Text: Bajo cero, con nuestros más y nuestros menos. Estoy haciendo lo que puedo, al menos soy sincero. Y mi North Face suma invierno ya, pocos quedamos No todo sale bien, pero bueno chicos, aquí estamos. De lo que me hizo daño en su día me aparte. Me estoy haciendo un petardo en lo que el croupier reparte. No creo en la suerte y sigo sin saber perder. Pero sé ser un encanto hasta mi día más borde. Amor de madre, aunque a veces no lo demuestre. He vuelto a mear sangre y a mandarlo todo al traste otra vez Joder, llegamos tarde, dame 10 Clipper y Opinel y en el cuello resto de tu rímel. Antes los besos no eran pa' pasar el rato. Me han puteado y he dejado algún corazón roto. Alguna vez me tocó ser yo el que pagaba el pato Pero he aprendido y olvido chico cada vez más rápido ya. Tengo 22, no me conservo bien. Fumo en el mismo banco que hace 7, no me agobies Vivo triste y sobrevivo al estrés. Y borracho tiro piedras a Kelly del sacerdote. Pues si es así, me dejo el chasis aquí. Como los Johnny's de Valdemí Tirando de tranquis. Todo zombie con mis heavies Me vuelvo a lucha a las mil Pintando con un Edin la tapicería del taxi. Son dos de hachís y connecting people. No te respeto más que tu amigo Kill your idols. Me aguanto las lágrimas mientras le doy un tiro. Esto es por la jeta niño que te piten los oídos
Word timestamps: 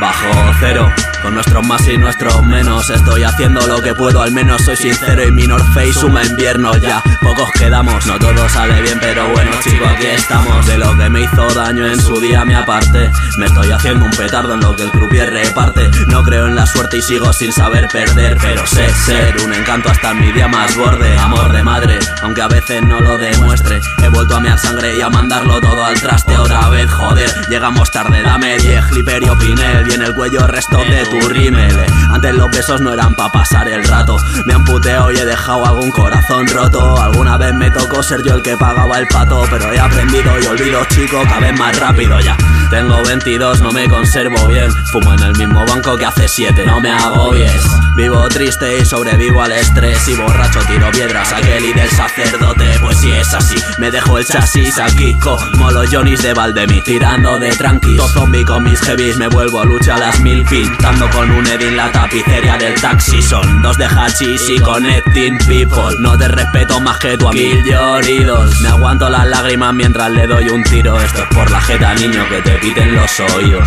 Bajo 0.00 0.52
cero, 0.60 0.92
con 1.22 1.34
nuestros 1.34 1.66
más 1.66 1.86
y 1.88 1.96
nuestros 1.96 2.42
menos. 2.44 2.90
Estoy 2.90 3.22
haciendo 3.22 3.66
lo 3.66 3.80
que 3.80 3.94
puedo, 3.94 4.22
al 4.22 4.32
menos 4.32 4.62
soy 4.62 4.76
sincero. 4.76 5.26
Y 5.26 5.32
mi 5.32 5.46
North 5.46 5.66
Face 5.72 5.94
suma 5.94 6.24
invierno 6.24 6.76
ya, 6.76 7.02
pocos 7.22 7.50
quedamos 7.52 8.04
No 8.06 8.18
todo 8.18 8.48
sale 8.48 8.82
bien, 8.82 8.98
pero 9.00 9.28
bueno 9.28 9.52
chicos, 9.62 9.88
aquí 9.88 10.06
estamos. 10.06 10.66
De 10.66 10.78
lo 10.78 10.96
que 10.96 11.08
me 11.08 11.22
hizo 11.22 11.48
daño 11.54 11.86
en 11.86 12.00
su 12.00 12.20
día 12.20 12.44
me 12.44 12.54
aparte. 12.54 13.10
Me 13.38 13.46
estoy 13.46 13.70
haciendo 13.70 14.04
un 14.04 14.10
petardo 14.10 14.54
en 14.54 14.60
lo 14.60 14.76
que 14.76 14.82
el 14.82 14.90
croupier 14.90 15.32
reparte. 15.32 15.90
No 16.08 16.22
creo 16.22 16.46
en 16.46 16.56
la 16.56 16.66
suerte 16.66 16.98
y 16.98 17.02
sigo 17.02 17.32
sin 17.32 17.52
saber 17.52 17.88
perder. 17.88 18.36
Pero 18.40 18.66
sé 18.66 18.88
ser 18.90 19.36
un 19.44 19.54
encanto 19.54 19.90
hasta 19.90 20.14
mi 20.14 20.32
día 20.32 20.48
más 20.48 20.76
borde. 20.76 21.16
Amor 21.18 21.52
de 21.52 21.62
madre, 21.62 21.98
aunque 22.22 22.42
a 22.42 22.48
veces 22.48 22.82
no 22.82 23.00
lo 23.00 23.16
demuestre. 23.18 23.80
He 24.02 24.08
vuelto 24.08 24.36
a 24.36 24.40
mear 24.40 24.58
sangre 24.58 24.96
y 24.96 25.00
a 25.00 25.08
mandarlo 25.08 25.60
todo 25.60 25.84
al 25.84 26.00
traste 26.00 26.36
otra 26.36 26.68
vez 26.68 26.90
Joder, 26.90 27.30
llegamos 27.48 27.90
tarde, 27.90 28.22
dame 28.22 28.58
10 28.58 28.86
Clipper 28.86 29.22
y 29.22 29.28
Opinel 29.28 29.88
y 29.88 29.94
en 29.94 30.02
el 30.02 30.14
cuello 30.14 30.46
resto 30.46 30.78
de 30.78 31.04
tu 31.06 31.28
rímel. 31.28 31.74
Antes 32.10 32.34
los 32.34 32.50
besos 32.50 32.80
no 32.80 32.92
eran 32.92 33.14
pa' 33.14 33.30
pasar 33.30 33.68
el 33.68 33.84
rato. 33.84 34.16
Me 34.44 34.54
han 34.54 34.64
puteado 34.64 35.10
y 35.12 35.16
he 35.16 35.24
dejado 35.24 35.66
algún 35.66 35.90
corazón 35.90 36.46
roto. 36.48 37.00
Alguna 37.00 37.36
vez 37.36 37.54
me 37.54 37.70
tocó 37.70 38.02
ser 38.02 38.22
yo 38.22 38.34
el 38.34 38.42
que 38.42 38.56
pagaba 38.56 38.98
el 38.98 39.06
pato 39.08 39.44
Pero 39.50 39.72
he 39.72 39.78
aprendido 39.78 40.38
y 40.40 40.46
olvido 40.46 40.84
chico 40.86 41.22
cada 41.24 41.40
vez 41.40 41.58
más 41.58 41.78
rápido 41.78 42.18
ya. 42.20 42.36
Tengo 42.70 43.02
22, 43.04 43.62
no 43.62 43.72
me 43.72 43.88
conservo 43.88 44.48
bien. 44.48 44.70
Fumo 44.92 45.14
en 45.14 45.22
el 45.22 45.36
mismo 45.36 45.64
banco 45.66 45.96
que 45.96 46.06
hace 46.06 46.28
7, 46.28 46.64
no 46.66 46.80
me 46.80 46.90
agobies 46.90 47.85
Vivo 47.96 48.28
triste 48.28 48.78
y 48.78 48.84
sobrevivo 48.84 49.42
al 49.42 49.52
estrés. 49.52 50.06
Y 50.08 50.14
borracho 50.16 50.60
tiro 50.66 50.90
piedras 50.90 51.32
a 51.32 51.40
Kelly 51.40 51.72
del 51.72 51.88
sacerdote. 51.88 52.78
Pues 52.82 52.98
si 52.98 53.10
es 53.10 53.32
así, 53.32 53.56
me 53.78 53.90
dejo 53.90 54.18
el 54.18 54.26
chasis 54.26 54.78
aquí. 54.78 55.18
Como 55.18 55.70
los 55.70 55.88
Johnny's 55.90 56.22
de 56.22 56.34
Valdemí 56.34 56.82
Tirando 56.82 57.38
de 57.38 57.50
tranquis. 57.56 57.96
Todo 57.96 58.08
zombie 58.08 58.44
con 58.44 58.64
mis 58.64 58.78
heavies 58.80 59.16
Me 59.16 59.28
vuelvo 59.28 59.60
a 59.60 59.64
lucha 59.64 59.94
a 59.94 59.98
las 59.98 60.20
mil 60.20 60.44
Pintando 60.44 61.08
con 61.08 61.30
un 61.30 61.46
Edin 61.46 61.76
la 61.76 61.90
tapicería 61.90 62.58
del 62.58 62.78
taxi. 62.78 63.22
Son 63.22 63.62
dos 63.62 63.78
de 63.78 63.86
hachís 63.86 64.50
y 64.50 64.58
connecting 64.58 65.38
people. 65.38 65.96
No 65.98 66.18
te 66.18 66.28
respeto 66.28 66.78
más 66.80 66.98
que 66.98 67.16
tu 67.16 67.28
amigo 67.28 67.50
Kill 67.50 67.64
your 67.64 68.06
idols. 68.06 68.60
Me 68.60 68.68
aguanto 68.68 69.08
las 69.08 69.26
lágrimas 69.26 69.72
mientras 69.72 70.10
le 70.10 70.26
doy 70.26 70.50
un 70.50 70.62
tiro. 70.64 71.00
Esto 71.00 71.22
es 71.22 71.28
por 71.34 71.50
la 71.50 71.62
jeta 71.62 71.94
niño 71.94 72.28
que 72.28 72.42
te 72.42 72.58
piten 72.58 72.94
los 72.94 73.20
oídos 73.20 73.66